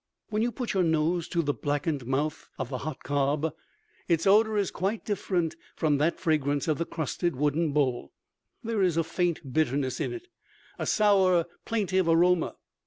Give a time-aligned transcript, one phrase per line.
[0.29, 3.53] When you put your nose to the blackened mouth of the hot cob
[4.07, 8.11] its odor is quite different from that fragrance of the crusted wooden bowl.
[8.63, 10.27] There is a faint bitterness in it,
[10.79, 12.55] a sour, plaintive aroma.